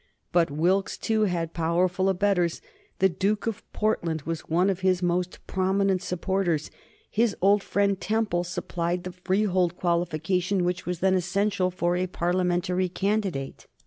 But 0.31 0.49
Wilkes, 0.49 0.97
too, 0.97 1.25
had 1.25 1.53
powerful 1.53 2.09
abettors. 2.09 2.59
The 2.97 3.07
Duke 3.07 3.45
of 3.45 3.61
Portland 3.71 4.23
was 4.23 4.39
one 4.49 4.71
of 4.71 4.79
his 4.79 5.03
most 5.03 5.45
prominent 5.45 6.01
supporters. 6.01 6.71
His 7.11 7.35
old 7.39 7.61
friend 7.61 8.01
Temple 8.01 8.43
supplied 8.43 9.03
the 9.03 9.11
freehold 9.11 9.75
qualification 9.75 10.63
which 10.63 10.87
was 10.87 11.01
then 11.01 11.13
essential 11.13 11.69
for 11.69 11.95
a 11.95 12.07
Parliamentary 12.07 12.89
candidate. 12.89 13.67